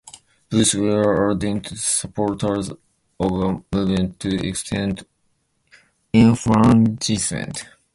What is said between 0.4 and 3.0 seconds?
Both were ardent supporters of